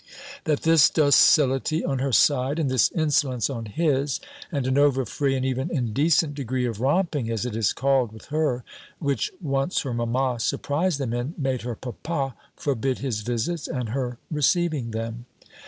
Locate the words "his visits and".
12.97-13.89